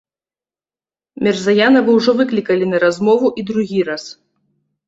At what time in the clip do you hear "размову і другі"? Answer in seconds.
2.85-3.79